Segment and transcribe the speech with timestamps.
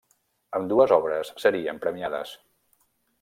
[0.59, 2.33] Ambdues obres serien premiades.